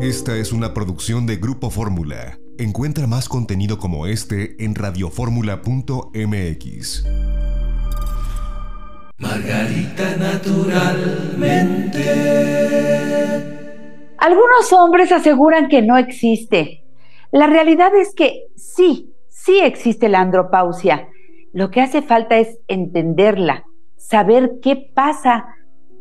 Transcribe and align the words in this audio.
Esta 0.00 0.36
es 0.38 0.52
una 0.54 0.72
producción 0.72 1.26
de 1.26 1.36
Grupo 1.36 1.68
Fórmula. 1.68 2.38
Encuentra 2.56 3.06
más 3.06 3.28
contenido 3.28 3.78
como 3.78 4.06
este 4.06 4.56
en 4.64 4.74
radioformula.mx. 4.74 7.04
Margarita 9.18 10.16
naturalmente. 10.16 12.00
Algunos 14.16 14.72
hombres 14.72 15.12
aseguran 15.12 15.68
que 15.68 15.82
no 15.82 15.98
existe. 15.98 16.82
La 17.30 17.46
realidad 17.46 17.94
es 17.94 18.14
que 18.14 18.46
sí, 18.56 19.12
sí 19.28 19.60
existe 19.60 20.08
la 20.08 20.20
andropausia. 20.20 21.08
Lo 21.52 21.70
que 21.70 21.82
hace 21.82 22.00
falta 22.00 22.38
es 22.38 22.56
entenderla, 22.68 23.64
saber 23.98 24.52
qué 24.62 24.76
pasa 24.94 25.44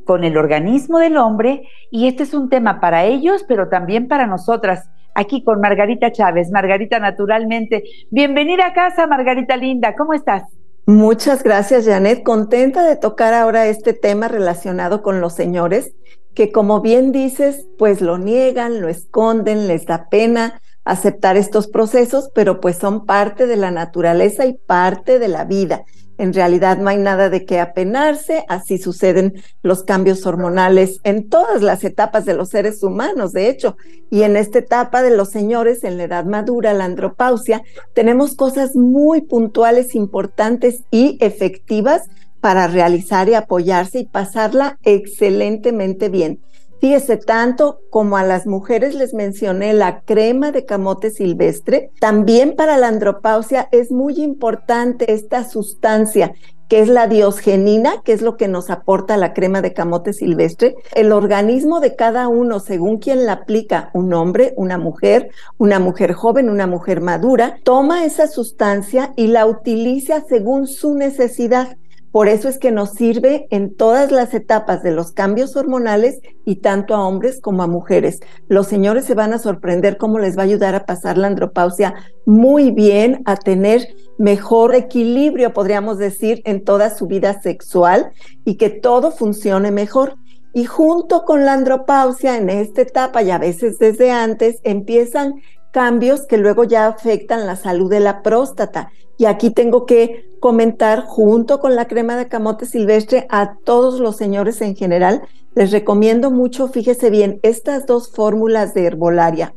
con 0.10 0.23
el 0.23 0.38
organismo 0.38 0.98
del 0.98 1.18
hombre 1.18 1.70
y 1.91 2.07
este 2.07 2.23
es 2.23 2.34
un 2.34 2.50
tema 2.50 2.80
para 2.80 3.05
ellos, 3.05 3.46
pero 3.48 3.70
también 3.70 4.08
para 4.08 4.26
nosotras. 4.26 4.89
Aquí 5.13 5.44
con 5.44 5.62
Margarita 5.62 6.12
Chávez, 6.12 6.49
Margarita 6.49 6.98
Naturalmente. 6.98 7.84
Bienvenida 8.09 8.66
a 8.66 8.73
casa, 8.73 9.05
Margarita 9.05 9.55
Linda, 9.55 9.94
¿cómo 9.95 10.16
estás? 10.16 10.45
Muchas 10.88 11.44
gracias, 11.44 11.85
Janet. 11.85 12.23
Contenta 12.23 12.84
de 12.84 12.95
tocar 12.95 13.35
ahora 13.35 13.68
este 13.68 13.94
tema 13.94 14.27
relacionado 14.27 15.04
con 15.04 15.22
los 15.22 15.34
señores, 15.34 15.94
que 16.34 16.52
como 16.52 16.82
bien 16.82 17.12
dices, 17.12 17.68
pues 17.77 18.02
lo 18.02 18.18
niegan, 18.18 18.82
lo 18.82 18.90
esconden, 18.90 19.68
les 19.68 19.85
da 19.85 20.10
pena 20.10 20.60
aceptar 20.85 21.38
estos 21.38 21.68
procesos, 21.68 22.32
pero 22.34 22.62
pues 22.62 22.77
son 22.77 23.05
parte 23.05 23.46
de 23.46 23.57
la 23.57 23.70
naturaleza 23.70 24.48
y 24.48 24.54
parte 24.54 25.20
de 25.20 25.27
la 25.27 25.44
vida. 25.44 25.84
En 26.20 26.34
realidad 26.34 26.78
no 26.78 26.90
hay 26.90 26.98
nada 26.98 27.30
de 27.30 27.46
qué 27.46 27.62
apenarse, 27.62 28.44
así 28.50 28.77
suceden 28.77 29.41
los 29.64 29.84
cambios 29.84 30.26
hormonales 30.26 31.00
en 31.05 31.30
todas 31.30 31.62
las 31.62 31.86
etapas 31.86 32.26
de 32.26 32.34
los 32.34 32.50
seres 32.50 32.84
humanos, 32.84 33.32
de 33.32 33.50
hecho, 33.50 33.77
y 34.10 34.24
en 34.24 34.36
esta 34.36 34.60
etapa 34.60 35.02
de 35.02 35.16
los 35.16 35.30
señores, 35.30 35.86
en 35.86 35.98
la 35.98 36.04
edad 36.04 36.26
madura, 36.26 36.74
la 36.74 36.84
andropausia, 36.84 37.63
tenemos 37.93 38.35
cosas 38.35 38.76
muy 38.76 39.21
puntuales, 39.21 39.96
importantes 39.96 40.84
y 40.91 41.18
efectivas 41.21 42.10
para 42.41 42.68
realizar 42.68 43.30
y 43.30 43.36
apoyarse 43.36 43.99
y 43.99 44.05
pasarla 44.05 44.77
excelentemente 44.84 46.10
bien. 46.10 46.41
Fíjese, 46.80 47.18
tanto 47.18 47.82
como 47.90 48.18
a 48.18 48.24
las 48.24 48.48
mujeres 48.48 48.96
les 48.96 49.13
mencioné 49.13 49.74
la 49.74 50.02
crema 50.02 50.52
de 50.52 50.66
camote 50.66 51.12
silvestre, 51.12 51.91
también 51.99 52.55
para 52.55 52.77
la 52.77 52.88
andropausia 52.88 53.68
es 53.71 53.91
muy 53.91 54.21
importante 54.21 55.12
esta 55.13 55.44
sustancia 55.44 56.34
que 56.70 56.80
es 56.82 56.88
la 56.88 57.08
diosgenina, 57.08 58.02
que 58.05 58.13
es 58.13 58.21
lo 58.21 58.38
que 58.38 58.48
nos 58.48 58.70
aporta 58.70 59.18
la 59.18 59.34
crema 59.34 59.62
de 59.62 59.74
camote 59.74 60.13
silvestre. 60.13 60.76
El 60.94 61.12
organismo 61.12 61.80
de 61.80 61.96
cada 61.96 62.27
uno, 62.27 62.60
según 62.60 62.99
quien 62.99 63.26
la 63.26 63.34
aplica, 63.34 63.90
un 63.93 64.14
hombre, 64.14 64.53
una 64.56 64.78
mujer, 64.78 65.31
una 65.58 65.80
mujer 65.80 66.14
joven, 66.14 66.47
una 66.47 66.68
mujer 66.68 67.02
madura, 67.02 67.58
toma 67.64 68.06
esa 68.06 68.28
sustancia 68.28 69.14
y 69.16 69.28
la 69.28 69.47
utiliza 69.47 70.24
según 70.30 70.68
su 70.68 70.94
necesidad. 70.94 71.75
Por 72.12 72.28
eso 72.28 72.50
es 72.50 72.57
que 72.57 72.72
nos 72.72 72.91
sirve 72.91 73.47
en 73.52 73.75
todas 73.75 74.12
las 74.12 74.34
etapas 74.34 74.81
de 74.81 74.91
los 74.91 75.12
cambios 75.12 75.56
hormonales 75.56 76.19
y 76.44 76.57
tanto 76.57 76.96
a 76.96 77.07
hombres 77.07 77.40
como 77.40 77.62
a 77.62 77.68
mujeres. 77.68 78.19
Los 78.47 78.68
señores 78.68 79.06
se 79.06 79.13
van 79.13 79.34
a 79.34 79.40
sorprender 79.40 79.97
cómo 79.97 80.18
les 80.18 80.38
va 80.38 80.41
a 80.41 80.46
ayudar 80.46 80.74
a 80.74 80.85
pasar 80.85 81.18
la 81.18 81.28
andropausia 81.28 81.94
muy 82.25 82.72
bien, 82.72 83.22
a 83.25 83.35
tener 83.35 83.88
mejor 84.18 84.74
equilibrio, 84.74 85.53
podríamos 85.53 85.97
decir, 85.97 86.41
en 86.46 86.63
toda 86.63 86.90
su 86.90 87.07
vida 87.07 87.41
sexual 87.41 88.12
y 88.44 88.56
que 88.56 88.69
todo 88.69 89.12
funcione 89.12 89.72
mejor. 89.72 90.16
Y 90.53 90.66
junto 90.66 91.25
con 91.25 91.46
la 91.46 91.53
andropausia, 91.53 92.38
en 92.38 92.50
esta 92.50 92.81
etapa 92.81 93.22
y 93.22 93.30
a 93.30 93.38
veces 93.38 93.78
desde 93.78 94.09
antes, 94.12 94.59
empiezan 94.63 95.35
cambios 95.72 96.25
que 96.25 96.40
luego 96.40 96.63
ya 96.63 96.88
afectan 96.88 97.46
la 97.46 97.56
salud 97.56 97.90
de 97.90 98.00
la 98.00 98.24
próstata. 98.24 98.90
Y 99.19 99.25
aquí 99.25 99.50
tengo 99.50 99.85
que 99.85 100.29
comentar 100.39 101.01
junto 101.01 101.59
con 101.59 101.75
la 101.75 101.90
crema 101.90 102.16
de 102.16 102.30
camote 102.30 102.66
silvestre 102.66 103.28
a 103.30 103.57
todos 103.66 104.00
los 104.00 104.16
señores 104.16 104.62
en 104.62 104.78
general. 104.78 105.24
Les 105.56 105.72
recomiendo 105.72 106.31
mucho, 106.31 106.69
fíjese 106.69 107.09
bien, 107.09 107.38
estas 107.44 107.85
dos 107.85 108.09
fórmulas 108.13 108.74
de 108.74 108.85
herbolaria, 108.85 109.53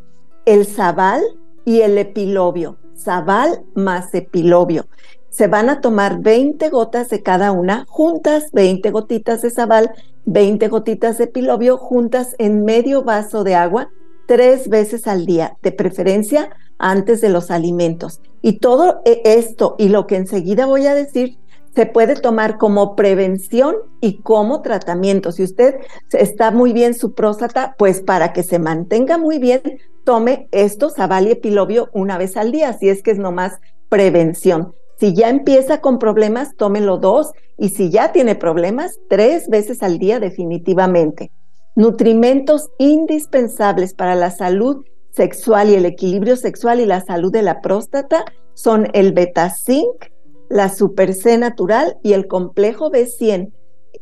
el 0.46 0.66
sabal 0.66 1.22
y 1.64 1.82
el 1.82 1.96
epilobio. 1.96 2.76
Sabal 2.96 3.62
más 3.76 4.12
epilobio. 4.14 4.86
Se 5.30 5.46
van 5.46 5.70
a 5.70 5.80
tomar 5.80 6.20
20 6.20 6.68
gotas 6.68 7.08
de 7.08 7.22
cada 7.22 7.52
una 7.52 7.86
juntas, 7.88 8.50
20 8.52 8.90
gotitas 8.90 9.42
de 9.42 9.50
sabal, 9.50 9.92
20 10.24 10.66
gotitas 10.66 11.18
de 11.18 11.24
epilobio 11.24 11.78
juntas 11.78 12.34
en 12.38 12.64
medio 12.64 13.04
vaso 13.04 13.44
de 13.44 13.54
agua 13.54 13.90
tres 14.26 14.68
veces 14.68 15.06
al 15.06 15.24
día, 15.24 15.56
de 15.62 15.72
preferencia 15.72 16.50
antes 16.78 17.20
de 17.20 17.28
los 17.28 17.50
alimentos. 17.50 18.20
Y 18.40 18.58
todo 18.58 19.02
e, 19.04 19.22
esto 19.24 19.76
y 19.78 19.88
lo 19.88 20.06
que 20.06 20.16
enseguida 20.16 20.66
voy 20.66 20.86
a 20.86 20.94
decir 20.94 21.38
se 21.74 21.86
puede 21.86 22.16
tomar 22.16 22.58
como 22.58 22.94
prevención 22.96 23.76
y 24.00 24.20
como 24.20 24.60
tratamiento. 24.60 25.32
Si 25.32 25.42
usted 25.42 25.76
está 26.12 26.50
muy 26.50 26.72
bien 26.72 26.94
su 26.94 27.14
próstata, 27.14 27.74
pues 27.78 28.02
para 28.02 28.32
que 28.32 28.42
se 28.42 28.58
mantenga 28.58 29.16
muy 29.16 29.38
bien, 29.38 29.62
tome 30.04 30.48
esto, 30.50 30.90
sabal 30.90 31.28
y 31.28 31.32
epilobio 31.32 31.88
una 31.92 32.18
vez 32.18 32.36
al 32.36 32.52
día, 32.52 32.72
si 32.74 32.88
es 32.88 33.02
que 33.02 33.12
es 33.12 33.18
nomás 33.18 33.58
prevención. 33.88 34.74
Si 34.98 35.14
ya 35.14 35.30
empieza 35.30 35.80
con 35.80 35.98
problemas, 35.98 36.54
tómelo 36.56 36.98
dos 36.98 37.32
y 37.58 37.70
si 37.70 37.90
ya 37.90 38.12
tiene 38.12 38.34
problemas, 38.34 38.98
tres 39.08 39.48
veces 39.48 39.82
al 39.82 39.98
día 39.98 40.20
definitivamente. 40.20 41.32
Nutrimentos 41.74 42.68
indispensables 42.78 43.94
para 43.94 44.14
la 44.14 44.30
salud 44.30 44.84
sexual 45.12 45.70
y 45.70 45.74
el 45.74 45.86
equilibrio 45.86 46.36
sexual 46.36 46.80
y 46.80 46.86
la 46.86 47.00
salud 47.00 47.30
de 47.30 47.42
la 47.42 47.60
próstata 47.60 48.24
son 48.54 48.88
el 48.92 49.12
beta-zinc, 49.12 50.10
la 50.48 50.68
super 50.68 51.14
C 51.14 51.38
natural 51.38 51.96
y 52.02 52.12
el 52.12 52.26
complejo 52.26 52.90
B100. 52.90 53.52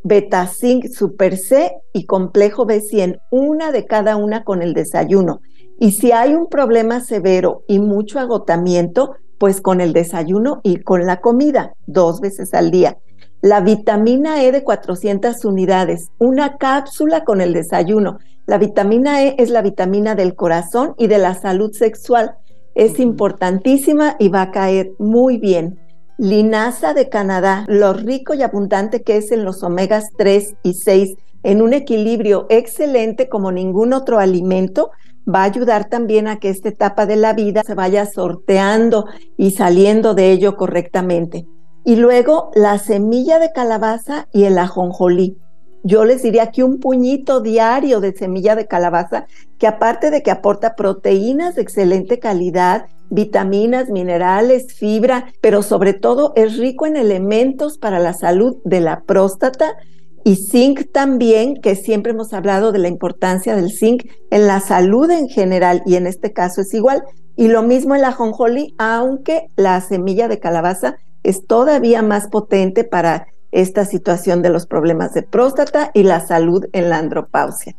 Beta-zinc 0.02 0.86
super 0.88 1.36
C 1.36 1.72
y 1.92 2.06
complejo 2.06 2.66
B100, 2.66 3.20
una 3.30 3.70
de 3.72 3.86
cada 3.86 4.16
una 4.16 4.44
con 4.44 4.62
el 4.62 4.72
desayuno. 4.72 5.40
Y 5.78 5.92
si 5.92 6.12
hay 6.12 6.34
un 6.34 6.48
problema 6.48 7.00
severo 7.00 7.64
y 7.68 7.78
mucho 7.78 8.18
agotamiento, 8.18 9.14
pues 9.38 9.60
con 9.60 9.80
el 9.80 9.92
desayuno 9.92 10.60
y 10.62 10.80
con 10.80 11.06
la 11.06 11.20
comida, 11.20 11.74
dos 11.86 12.20
veces 12.20 12.52
al 12.54 12.70
día. 12.70 12.98
La 13.42 13.62
vitamina 13.62 14.44
E 14.44 14.52
de 14.52 14.62
400 14.62 15.46
unidades, 15.46 16.10
una 16.18 16.58
cápsula 16.58 17.24
con 17.24 17.40
el 17.40 17.54
desayuno. 17.54 18.18
La 18.44 18.58
vitamina 18.58 19.22
E 19.22 19.34
es 19.38 19.48
la 19.48 19.62
vitamina 19.62 20.14
del 20.14 20.34
corazón 20.34 20.94
y 20.98 21.06
de 21.06 21.16
la 21.16 21.32
salud 21.32 21.72
sexual. 21.72 22.34
Es 22.74 23.00
importantísima 23.00 24.16
y 24.18 24.28
va 24.28 24.42
a 24.42 24.50
caer 24.50 24.92
muy 24.98 25.38
bien. 25.38 25.78
Linaza 26.18 26.92
de 26.92 27.08
Canadá, 27.08 27.64
lo 27.66 27.94
rico 27.94 28.34
y 28.34 28.42
abundante 28.42 29.02
que 29.02 29.16
es 29.16 29.32
en 29.32 29.46
los 29.46 29.62
omegas 29.62 30.10
3 30.18 30.56
y 30.62 30.74
6, 30.74 31.14
en 31.42 31.62
un 31.62 31.72
equilibrio 31.72 32.44
excelente 32.50 33.30
como 33.30 33.52
ningún 33.52 33.94
otro 33.94 34.18
alimento, 34.18 34.90
va 35.26 35.44
a 35.44 35.44
ayudar 35.44 35.88
también 35.88 36.28
a 36.28 36.38
que 36.38 36.50
esta 36.50 36.68
etapa 36.68 37.06
de 37.06 37.16
la 37.16 37.32
vida 37.32 37.62
se 37.64 37.74
vaya 37.74 38.04
sorteando 38.04 39.06
y 39.38 39.52
saliendo 39.52 40.12
de 40.12 40.30
ello 40.30 40.58
correctamente. 40.58 41.46
Y 41.84 41.96
luego 41.96 42.50
la 42.54 42.78
semilla 42.78 43.38
de 43.38 43.52
calabaza 43.52 44.28
y 44.32 44.44
el 44.44 44.58
ajonjolí 44.58 45.38
yo 45.82 46.04
les 46.04 46.22
diría 46.22 46.50
que 46.50 46.62
un 46.62 46.78
puñito 46.78 47.40
diario 47.40 48.00
de 48.00 48.12
semilla 48.12 48.54
de 48.54 48.66
calabaza, 48.66 49.26
que 49.58 49.66
aparte 49.66 50.10
de 50.10 50.22
que 50.22 50.30
aporta 50.30 50.74
proteínas 50.74 51.54
de 51.54 51.62
excelente 51.62 52.18
calidad, 52.18 52.86
vitaminas, 53.08 53.88
minerales, 53.88 54.74
fibra, 54.74 55.32
pero 55.40 55.62
sobre 55.62 55.94
todo 55.94 56.32
es 56.36 56.58
rico 56.58 56.86
en 56.86 56.96
elementos 56.96 57.78
para 57.78 57.98
la 57.98 58.12
salud 58.12 58.58
de 58.64 58.80
la 58.80 59.00
próstata 59.00 59.74
y 60.22 60.36
zinc 60.36 60.92
también, 60.92 61.56
que 61.62 61.74
siempre 61.74 62.12
hemos 62.12 62.34
hablado 62.34 62.72
de 62.72 62.78
la 62.78 62.88
importancia 62.88 63.56
del 63.56 63.72
zinc 63.72 64.04
en 64.30 64.46
la 64.46 64.60
salud 64.60 65.10
en 65.10 65.28
general 65.28 65.82
y 65.86 65.96
en 65.96 66.06
este 66.06 66.32
caso 66.32 66.60
es 66.60 66.74
igual. 66.74 67.02
Y 67.36 67.48
lo 67.48 67.62
mismo 67.62 67.94
el 67.94 68.04
ajonjolí, 68.04 68.74
aunque 68.76 69.46
la 69.56 69.80
semilla 69.80 70.28
de 70.28 70.38
calabaza 70.38 70.96
es 71.22 71.46
todavía 71.46 72.02
más 72.02 72.28
potente 72.28 72.84
para 72.84 73.28
esta 73.52 73.84
situación 73.84 74.42
de 74.42 74.50
los 74.50 74.66
problemas 74.66 75.12
de 75.12 75.22
próstata 75.22 75.90
y 75.94 76.04
la 76.04 76.20
salud 76.20 76.66
en 76.72 76.88
la 76.88 76.98
andropausia. 76.98 77.74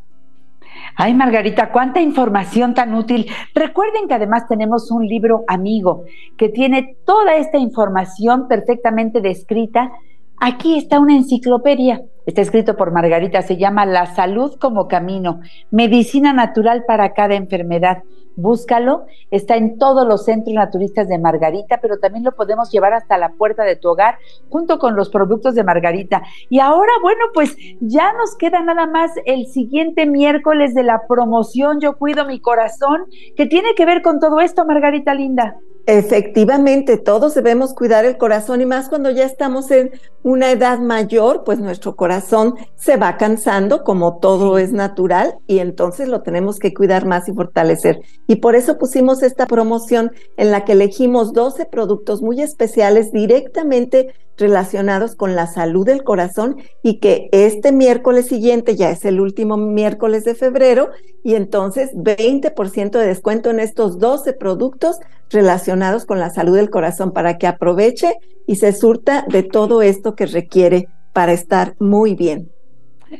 Ay, 0.96 1.14
Margarita, 1.14 1.72
cuánta 1.72 2.02
información 2.02 2.74
tan 2.74 2.94
útil. 2.94 3.28
Recuerden 3.56 4.08
que 4.08 4.14
además 4.14 4.48
tenemos 4.48 4.92
un 4.92 5.08
libro 5.08 5.44
amigo 5.48 6.04
que 6.38 6.50
tiene 6.50 6.98
toda 7.06 7.36
esta 7.36 7.58
información 7.58 8.48
perfectamente 8.48 9.22
descrita. 9.22 9.92
Aquí 10.40 10.78
está 10.78 11.00
una 11.00 11.16
enciclopedia. 11.16 12.02
Está 12.26 12.42
escrito 12.42 12.78
por 12.78 12.92
Margarita, 12.92 13.42
se 13.42 13.58
llama 13.58 13.86
La 13.86 14.06
salud 14.06 14.56
como 14.60 14.88
camino, 14.88 15.42
medicina 15.72 16.34
natural 16.34 16.84
para 16.86 17.14
cada 17.14 17.36
enfermedad. 17.36 18.04
búscalo, 18.36 19.06
está 19.30 19.58
en 19.58 19.78
todos 19.78 20.08
los 20.08 20.24
centros 20.24 20.54
naturistas 20.56 21.08
de 21.10 21.18
Margarita, 21.20 21.80
pero 21.82 21.98
también 22.00 22.24
lo 22.24 22.32
podemos 22.32 22.72
llevar 22.72 22.94
hasta 22.94 23.18
la 23.18 23.34
puerta 23.34 23.64
de 23.64 23.76
tu 23.76 23.90
hogar 23.90 24.18
junto 24.50 24.80
con 24.80 24.96
los 24.96 25.10
productos 25.10 25.54
de 25.54 25.64
Margarita. 25.64 26.22
Y 26.50 26.60
ahora, 26.60 26.92
bueno, 27.02 27.26
pues 27.34 27.58
ya 27.82 28.14
nos 28.14 28.38
queda 28.38 28.64
nada 28.64 28.88
más 28.88 29.12
el 29.26 29.48
siguiente 29.48 30.06
miércoles 30.06 30.74
de 30.74 30.84
la 30.84 31.02
promoción 31.08 31.82
Yo 31.82 31.98
Cuido 31.98 32.26
Mi 32.26 32.40
Corazón, 32.40 33.06
que 33.36 33.48
tiene 33.48 33.76
que 33.76 33.86
ver 33.86 34.02
con 34.02 34.20
todo 34.20 34.40
esto, 34.40 34.66
Margarita 34.66 35.14
Linda. 35.14 35.58
Efectivamente, 35.88 36.98
todos 36.98 37.34
debemos 37.34 37.74
cuidar 37.74 38.06
el 38.06 38.18
corazón 38.18 38.62
y 38.62 38.66
más 38.66 38.88
cuando 38.88 39.10
ya 39.10 39.26
estamos 39.26 39.72
en 39.72 39.92
una 40.22 40.52
edad 40.52 40.80
mayor, 40.80 41.44
pues 41.44 41.60
nuestro 41.60 41.96
corazón 41.96 42.56
se 42.76 42.98
va 42.98 43.18
cansando, 43.18 43.84
como 43.84 44.20
todo 44.20 44.60
es 44.60 44.72
natural, 44.72 45.36
y 45.48 45.60
entonces 45.60 46.08
lo 46.08 46.22
tenemos 46.22 46.60
que 46.60 46.74
cuidar 46.74 47.06
más 47.08 47.28
y 47.28 47.34
fortalecer. 47.34 48.02
Y 48.28 48.36
por 48.38 48.56
eso 48.56 48.78
pusimos 48.78 49.24
esta 49.24 49.48
promoción 49.48 50.12
en 50.38 50.52
la 50.52 50.66
que 50.66 50.74
elegimos 50.74 51.34
12 51.34 51.66
productos 51.66 52.22
muy 52.22 52.42
especiales 52.42 53.12
directamente 53.12 54.14
relacionados 54.42 55.16
con 55.16 55.36
la 55.36 55.48
salud 55.48 55.86
del 55.86 56.04
corazón 56.04 56.58
y 56.84 57.00
que 57.00 57.30
este 57.32 57.72
miércoles 57.72 58.28
siguiente 58.28 58.76
ya 58.76 58.90
es 58.90 59.06
el 59.06 59.22
último 59.22 59.56
miércoles 59.56 60.26
de 60.26 60.36
febrero 60.36 60.90
y 61.24 61.36
entonces 61.36 61.92
20% 61.94 62.92
de 62.92 63.08
descuento 63.08 63.50
en 63.50 63.60
estos 63.62 64.00
12 64.00 64.34
productos 64.34 65.00
relacionados 65.30 66.06
con 66.06 66.20
la 66.20 66.32
salud 66.32 66.58
del 66.58 66.70
corazón 66.70 67.14
para 67.14 67.38
que 67.38 67.48
aproveche 67.48 68.16
y 68.48 68.58
se 68.58 68.74
surta 68.74 69.26
de 69.30 69.44
todo 69.44 69.82
esto 69.82 70.16
que 70.16 70.26
requiere 70.26 70.90
para 71.14 71.32
estar 71.32 71.76
muy 71.80 72.16
bien. 72.16 72.52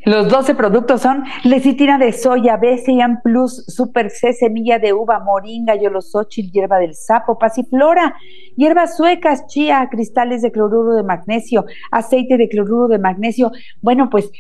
Los 0.06 0.30
12 0.30 0.56
productos 0.56 1.02
son 1.02 1.24
lecitina 1.44 1.98
de 1.98 2.14
soya, 2.14 2.58
BCAN 2.58 3.22
Plus, 3.24 3.66
Super 3.68 4.10
C, 4.10 4.34
semilla 4.34 4.80
de 4.80 4.94
uva, 4.94 5.20
moringa, 5.20 5.76
yolosochil, 5.76 6.52
hierba 6.52 6.80
del 6.80 6.96
sapo, 6.96 7.38
pasiflora, 7.38 8.16
hierbas 8.56 8.98
suecas, 8.98 9.48
chía, 9.48 9.88
cristales 9.92 10.42
de 10.42 10.52
cloruro 10.52 10.94
de 10.96 11.04
magnesio, 11.04 11.66
aceite 11.92 12.38
de 12.38 12.48
cloruro 12.48 12.88
de 12.88 13.00
magnesio. 13.00 13.52
Bueno, 13.82 14.10
pues 14.10 14.32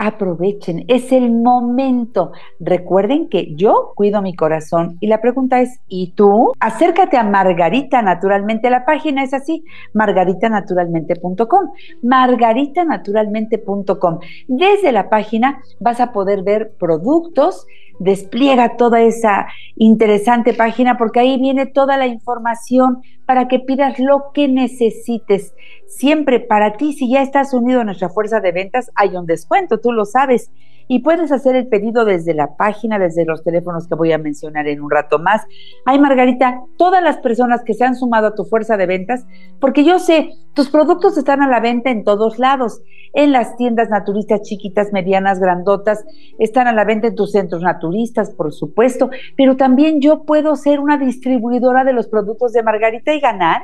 aprovechen, 0.00 0.84
es 0.88 1.12
el 1.12 1.30
momento. 1.30 2.32
Recuerden 2.58 3.28
que 3.28 3.54
yo 3.54 3.92
cuido 3.94 4.22
mi 4.22 4.34
corazón 4.34 4.96
y 4.98 5.08
la 5.08 5.20
pregunta 5.20 5.60
es, 5.60 5.78
¿y 5.88 6.12
tú? 6.12 6.54
Acércate 6.58 7.18
a 7.18 7.22
Margarita 7.22 8.00
Naturalmente, 8.00 8.70
la 8.70 8.86
página 8.86 9.22
es 9.22 9.34
así, 9.34 9.62
margaritanaturalmente.com, 9.92 11.72
margaritanaturalmente.com. 12.02 14.18
Desde 14.48 14.92
la 14.92 15.10
página 15.10 15.60
vas 15.80 16.00
a 16.00 16.12
poder 16.12 16.44
ver 16.44 16.72
productos, 16.78 17.66
despliega 18.00 18.76
toda 18.76 19.02
esa 19.02 19.46
interesante 19.76 20.54
página 20.54 20.96
porque 20.96 21.20
ahí 21.20 21.38
viene 21.38 21.66
toda 21.66 21.96
la 21.96 22.06
información 22.06 23.02
para 23.26 23.46
que 23.46 23.60
pidas 23.60 24.00
lo 24.00 24.32
que 24.34 24.48
necesites. 24.48 25.54
Siempre 25.86 26.40
para 26.40 26.72
ti, 26.72 26.94
si 26.94 27.10
ya 27.10 27.22
estás 27.22 27.54
unido 27.54 27.82
a 27.82 27.84
nuestra 27.84 28.08
fuerza 28.08 28.40
de 28.40 28.52
ventas, 28.52 28.90
hay 28.96 29.10
un 29.10 29.26
descuento, 29.26 29.78
tú 29.78 29.92
lo 29.92 30.06
sabes 30.06 30.50
y 30.90 30.98
puedes 31.02 31.30
hacer 31.30 31.54
el 31.54 31.68
pedido 31.68 32.04
desde 32.04 32.34
la 32.34 32.56
página, 32.56 32.98
desde 32.98 33.24
los 33.24 33.44
teléfonos 33.44 33.86
que 33.86 33.94
voy 33.94 34.10
a 34.10 34.18
mencionar 34.18 34.66
en 34.66 34.82
un 34.82 34.90
rato 34.90 35.20
más. 35.20 35.46
Ay, 35.86 36.00
Margarita, 36.00 36.62
todas 36.76 37.00
las 37.00 37.18
personas 37.18 37.62
que 37.62 37.74
se 37.74 37.84
han 37.84 37.94
sumado 37.94 38.26
a 38.26 38.34
tu 38.34 38.44
fuerza 38.44 38.76
de 38.76 38.86
ventas, 38.86 39.24
porque 39.60 39.84
yo 39.84 40.00
sé, 40.00 40.32
tus 40.52 40.68
productos 40.68 41.16
están 41.16 41.42
a 41.42 41.48
la 41.48 41.60
venta 41.60 41.90
en 41.90 42.02
todos 42.02 42.40
lados, 42.40 42.82
en 43.12 43.30
las 43.30 43.56
tiendas 43.56 43.88
naturistas 43.88 44.42
chiquitas, 44.42 44.92
medianas, 44.92 45.38
grandotas, 45.38 46.04
están 46.40 46.66
a 46.66 46.72
la 46.72 46.84
venta 46.84 47.06
en 47.06 47.14
tus 47.14 47.30
centros 47.30 47.62
naturistas, 47.62 48.32
por 48.32 48.52
supuesto, 48.52 49.10
pero 49.36 49.56
también 49.56 50.00
yo 50.00 50.24
puedo 50.24 50.56
ser 50.56 50.80
una 50.80 50.98
distribuidora 50.98 51.84
de 51.84 51.92
los 51.92 52.08
productos 52.08 52.52
de 52.52 52.64
Margarita 52.64 53.14
y 53.14 53.20
ganar. 53.20 53.62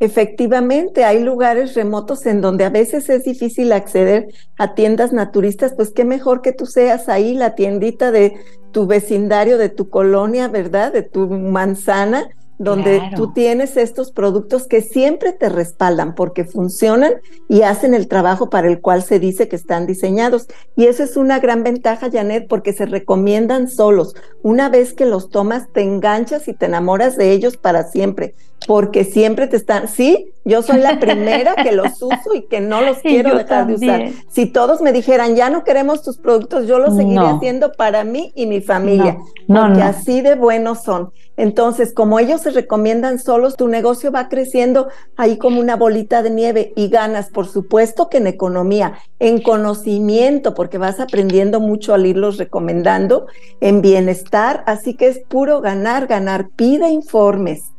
Efectivamente, 0.00 1.04
hay 1.04 1.22
lugares 1.22 1.74
remotos 1.74 2.26
en 2.26 2.40
donde 2.40 2.64
a 2.64 2.70
veces 2.70 3.08
es 3.08 3.24
difícil 3.24 3.72
acceder 3.72 4.26
a 4.58 4.74
tiendas 4.74 5.12
naturistas, 5.12 5.72
pues 5.74 5.92
qué 5.92 6.04
mejor 6.04 6.42
que 6.42 6.52
tú 6.52 6.66
seas 6.66 7.08
ahí 7.08 7.34
la 7.34 7.54
tiendita 7.54 8.10
de 8.10 8.34
tu 8.72 8.86
vecindario, 8.86 9.56
de 9.56 9.68
tu 9.68 9.88
colonia, 9.88 10.48
¿verdad? 10.48 10.92
De 10.92 11.02
tu 11.02 11.28
manzana 11.28 12.28
donde 12.58 13.00
tú 13.16 13.32
tienes 13.32 13.76
estos 13.76 14.12
productos 14.12 14.66
que 14.66 14.80
siempre 14.80 15.32
te 15.32 15.48
respaldan 15.48 16.14
porque 16.14 16.44
funcionan 16.44 17.14
y 17.48 17.62
hacen 17.62 17.94
el 17.94 18.08
trabajo 18.08 18.50
para 18.50 18.68
el 18.68 18.80
cual 18.80 19.02
se 19.02 19.18
dice 19.18 19.48
que 19.48 19.56
están 19.56 19.86
diseñados. 19.86 20.46
Y 20.76 20.86
eso 20.86 21.02
es 21.02 21.16
una 21.16 21.40
gran 21.40 21.62
ventaja, 21.64 22.10
Janet, 22.10 22.46
porque 22.48 22.72
se 22.72 22.86
recomiendan 22.86 23.68
solos. 23.68 24.14
Una 24.42 24.68
vez 24.68 24.92
que 24.92 25.06
los 25.06 25.30
tomas, 25.30 25.68
te 25.72 25.82
enganchas 25.82 26.48
y 26.48 26.54
te 26.54 26.66
enamoras 26.66 27.16
de 27.16 27.32
ellos 27.32 27.56
para 27.56 27.84
siempre, 27.84 28.34
porque 28.66 29.04
siempre 29.04 29.46
te 29.46 29.56
están, 29.56 29.88
sí, 29.88 30.33
yo 30.44 30.62
soy 30.62 30.78
la 30.78 31.00
primera 31.00 31.54
que 31.54 31.72
los 31.72 32.00
uso 32.02 32.34
y 32.34 32.42
que 32.42 32.60
no 32.60 32.82
los 32.82 32.98
quiero 32.98 33.36
dejar 33.36 33.66
de 33.66 33.74
usar. 33.74 34.08
Si 34.28 34.46
todos 34.46 34.82
me 34.82 34.92
dijeran, 34.92 35.36
ya 35.36 35.48
no 35.48 35.64
queremos 35.64 36.02
tus 36.02 36.18
productos, 36.18 36.66
yo 36.66 36.78
los 36.78 36.96
seguiré 36.96 37.26
haciendo 37.26 37.72
para 37.72 38.04
mí 38.04 38.32
y 38.34 38.46
mi 38.46 38.60
familia, 38.60 39.18
porque 39.46 39.82
así 39.82 40.20
de 40.20 40.34
buenos 40.34 40.82
son. 40.82 41.12
Entonces, 41.36 41.92
como 41.92 42.20
ellos 42.20 42.42
se 42.42 42.50
recomiendan 42.50 43.18
solos, 43.18 43.56
tu 43.56 43.66
negocio 43.66 44.12
va 44.12 44.28
creciendo 44.28 44.88
ahí 45.16 45.36
como 45.36 45.58
una 45.58 45.74
bolita 45.74 46.22
de 46.22 46.30
nieve 46.30 46.72
y 46.76 46.88
ganas, 46.88 47.30
por 47.30 47.48
supuesto 47.48 48.08
que 48.08 48.18
en 48.18 48.28
economía, 48.28 48.98
en 49.18 49.40
conocimiento, 49.40 50.54
porque 50.54 50.78
vas 50.78 51.00
aprendiendo 51.00 51.58
mucho 51.58 51.92
al 51.92 52.06
irlos 52.06 52.36
recomendando, 52.36 53.26
en 53.60 53.82
bienestar, 53.82 54.62
así 54.66 54.94
que 54.94 55.08
es 55.08 55.20
puro 55.26 55.60
ganar, 55.60 56.06
ganar. 56.06 56.50
Pide 56.54 56.88
informes 56.90 57.73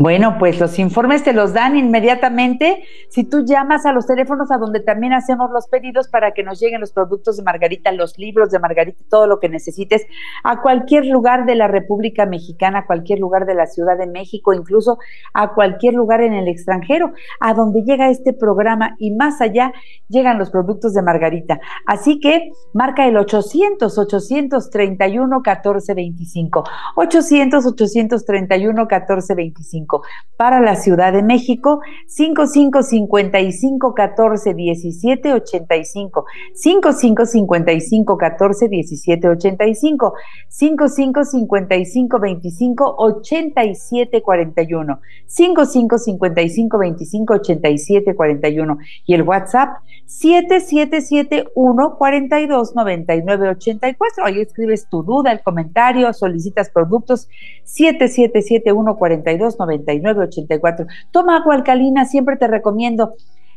bueno, 0.00 0.36
pues 0.38 0.58
los 0.58 0.78
informes 0.78 1.24
te 1.24 1.34
los 1.34 1.52
dan 1.52 1.76
inmediatamente 1.76 2.84
si 3.10 3.22
tú 3.22 3.44
llamas 3.44 3.84
a 3.84 3.92
los 3.92 4.06
teléfonos 4.06 4.50
a 4.50 4.56
donde 4.56 4.80
también 4.80 5.12
hacemos 5.12 5.50
los 5.50 5.68
pedidos 5.68 6.08
para 6.08 6.32
que 6.32 6.42
nos 6.42 6.58
lleguen 6.58 6.80
los 6.80 6.90
productos 6.90 7.36
de 7.36 7.42
Margarita, 7.42 7.92
los 7.92 8.18
libros 8.18 8.50
de 8.50 8.58
Margarita, 8.58 8.98
todo 9.10 9.26
lo 9.26 9.40
que 9.40 9.50
necesites 9.50 10.06
a 10.42 10.62
cualquier 10.62 11.04
lugar 11.04 11.44
de 11.44 11.54
la 11.54 11.68
República 11.68 12.24
Mexicana, 12.24 12.78
a 12.78 12.86
cualquier 12.86 13.18
lugar 13.18 13.44
de 13.44 13.54
la 13.54 13.66
Ciudad 13.66 13.98
de 13.98 14.06
México, 14.06 14.54
incluso 14.54 14.96
a 15.34 15.52
cualquier 15.52 15.92
lugar 15.92 16.22
en 16.22 16.32
el 16.32 16.48
extranjero, 16.48 17.12
a 17.38 17.52
donde 17.52 17.82
llega 17.82 18.08
este 18.08 18.32
programa 18.32 18.96
y 18.98 19.10
más 19.10 19.42
allá 19.42 19.74
llegan 20.08 20.38
los 20.38 20.48
productos 20.48 20.94
de 20.94 21.02
Margarita. 21.02 21.60
Así 21.84 22.20
que 22.20 22.52
marca 22.72 23.06
el 23.06 23.18
800 23.18 23.98
831 23.98 25.26
1425. 25.28 26.64
800 26.96 27.66
831 27.66 28.80
1425 28.80 29.89
para 30.36 30.60
la 30.60 30.76
Ciudad 30.76 31.12
de 31.12 31.22
México, 31.22 31.80
5555 32.06 33.94
14 33.94 34.54
17 34.54 35.32
85, 35.34 36.24
5555 36.54 38.16
14 38.16 38.68
17 38.68 39.28
85, 39.28 40.14
5555 40.48 42.18
25 42.18 42.94
87 42.96 44.22
41, 44.22 45.00
5555 45.26 46.78
25 46.78 47.34
87 47.34 48.14
41 48.14 48.78
y 49.06 49.14
el 49.14 49.22
WhatsApp 49.22 49.78
7771 50.06 51.96
42 51.98 52.74
99 52.74 53.48
84. 53.50 54.24
Ahí 54.24 54.40
escribes 54.40 54.88
tu 54.88 55.02
duda, 55.02 55.32
el 55.32 55.42
comentario, 55.42 56.12
solicitas 56.12 56.70
productos 56.70 57.28
7771 57.64 58.96
42 58.96 59.58
9984. 59.78 60.86
Toma 61.10 61.36
agua 61.36 61.54
alcalina, 61.54 62.04
siempre 62.04 62.36
te 62.36 62.46
recomiendo. 62.46 63.14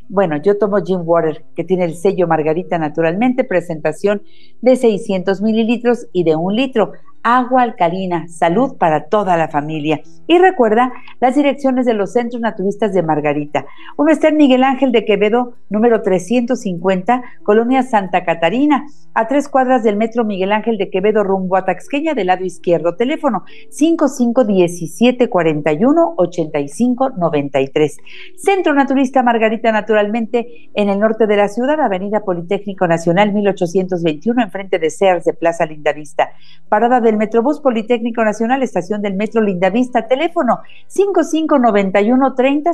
Bueno, 0.10 0.38
yo 0.38 0.58
tomo 0.58 0.84
Gin 0.84 1.02
Water, 1.04 1.44
que 1.56 1.64
tiene 1.64 1.86
el 1.86 1.96
sello 1.96 2.28
Margarita 2.28 2.78
naturalmente, 2.78 3.44
presentación 3.44 4.22
de 4.62 4.76
600 4.76 5.42
mililitros 5.42 6.08
y 6.12 6.24
de 6.24 6.36
un 6.36 6.56
litro 6.56 6.92
agua 7.24 7.64
alcalina, 7.64 8.28
salud 8.28 8.78
para 8.78 9.06
toda 9.06 9.38
la 9.38 9.48
familia. 9.48 10.02
Y 10.28 10.38
recuerda 10.38 10.92
las 11.20 11.36
direcciones 11.36 11.86
de 11.86 11.94
los 11.94 12.14
centros 12.14 12.42
naturistas 12.42 12.94
de 12.94 13.02
Margarita. 13.02 13.66
Uno 13.98 14.12
está 14.12 14.28
en 14.28 14.38
Miguel 14.38 14.64
Ángel 14.64 14.92
de 14.92 15.06
Quevedo, 15.06 15.54
número 15.70 16.02
350, 16.02 17.24
Colonia 17.44 17.84
Santa 17.84 18.26
Catarina, 18.26 18.86
a 19.14 19.28
tres 19.28 19.48
cuadras 19.48 19.84
del 19.84 19.96
metro 19.96 20.26
Miguel 20.26 20.52
Ángel 20.52 20.78
de 20.78 20.90
Quevedo, 20.90 21.24
rumbo 21.24 21.56
a 21.56 21.66
Taxqueña, 21.66 22.14
del 22.14 22.28
lado 22.28 22.44
izquierdo. 22.44 22.96
Teléfono 22.96 23.46
551741 23.70 26.14
8593. 26.18 27.98
Centro 28.38 28.74
Naturista 28.74 29.24
Margarita, 29.24 29.72
naturalmente, 29.72 30.70
en 30.74 30.90
el 30.90 31.00
norte 31.00 31.28
de 31.28 31.38
la 31.38 31.48
ciudad, 31.48 31.80
Avenida 31.80 32.22
Politécnico 32.22 32.88
Nacional 32.88 33.32
1821, 33.34 34.44
enfrente 34.44 34.80
de 34.80 34.90
Sears 34.90 35.26
de 35.26 35.34
Plaza 35.34 35.66
Lindavista. 35.66 36.32
Parada 36.70 37.00
de 37.00 37.13
Metrobús 37.18 37.60
Politécnico 37.60 38.24
Nacional, 38.24 38.64
estación 38.64 39.02
del 39.02 39.16
Metro 39.16 39.42
Lindavista, 39.42 40.08
teléfono 40.08 40.60
5591 40.88 42.36
30 42.36 42.72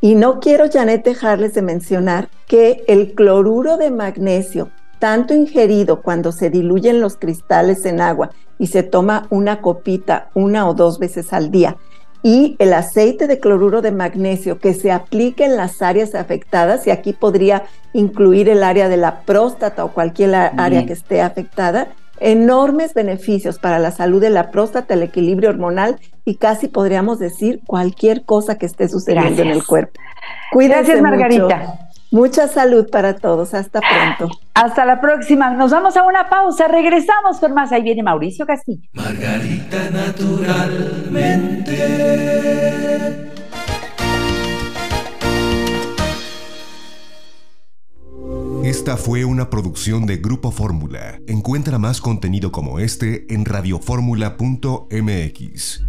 Y 0.00 0.14
no 0.14 0.40
quiero, 0.40 0.66
Janet, 0.70 1.04
dejarles 1.04 1.54
de 1.54 1.62
mencionar 1.62 2.28
que 2.46 2.84
el 2.86 3.14
cloruro 3.14 3.76
de 3.78 3.90
magnesio, 3.90 4.70
tanto 4.98 5.34
ingerido 5.34 6.02
cuando 6.02 6.32
se 6.32 6.50
diluyen 6.50 7.00
los 7.00 7.16
cristales 7.16 7.84
en 7.86 8.00
agua 8.00 8.30
y 8.58 8.68
se 8.68 8.82
toma 8.82 9.26
una 9.30 9.60
copita 9.60 10.30
una 10.34 10.68
o 10.68 10.74
dos 10.74 10.98
veces 10.98 11.32
al 11.32 11.50
día, 11.50 11.76
y 12.22 12.56
el 12.58 12.72
aceite 12.72 13.28
de 13.28 13.38
cloruro 13.38 13.80
de 13.80 13.92
magnesio 13.92 14.58
que 14.58 14.74
se 14.74 14.90
aplique 14.90 15.44
en 15.44 15.56
las 15.56 15.82
áreas 15.82 16.14
afectadas, 16.14 16.86
y 16.86 16.90
aquí 16.90 17.12
podría 17.12 17.64
incluir 17.92 18.48
el 18.48 18.64
área 18.64 18.88
de 18.88 18.96
la 18.96 19.20
próstata 19.20 19.84
o 19.84 19.92
cualquier 19.92 20.34
área 20.34 20.84
que 20.84 20.92
esté 20.92 21.22
afectada, 21.22 21.88
enormes 22.20 22.94
beneficios 22.94 23.58
para 23.58 23.78
la 23.78 23.92
salud 23.92 24.20
de 24.20 24.30
la 24.30 24.50
próstata, 24.50 24.94
el 24.94 25.02
equilibrio 25.02 25.50
hormonal 25.50 26.00
y 26.24 26.34
casi 26.34 26.68
podríamos 26.68 27.20
decir 27.20 27.60
cualquier 27.64 28.24
cosa 28.24 28.56
que 28.56 28.66
esté 28.66 28.88
sucediendo 28.88 29.42
en 29.42 29.48
el 29.48 29.64
cuerpo. 29.64 30.00
Cuídense 30.52 30.96
Gracias, 30.96 31.02
Margarita. 31.02 31.87
Mucha 32.10 32.48
salud 32.48 32.88
para 32.90 33.16
todos. 33.16 33.54
Hasta 33.54 33.80
pronto. 33.80 34.28
Hasta 34.54 34.84
la 34.84 35.00
próxima. 35.00 35.50
Nos 35.50 35.70
vamos 35.70 35.96
a 35.96 36.02
una 36.04 36.28
pausa. 36.28 36.66
Regresamos 36.68 37.38
con 37.38 37.54
más. 37.54 37.72
Ahí 37.72 37.82
viene 37.82 38.02
Mauricio 38.02 38.44
Castillo. 38.46 38.82
Margarita 38.94 39.90
naturalmente. 39.90 41.68
Esta 48.64 48.96
fue 48.98 49.24
una 49.24 49.50
producción 49.50 50.04
de 50.04 50.16
Grupo 50.18 50.50
Fórmula. 50.50 51.20
Encuentra 51.26 51.78
más 51.78 52.02
contenido 52.02 52.52
como 52.52 52.78
este 52.80 53.32
en 53.32 53.44
radioformula.mx. 53.44 55.84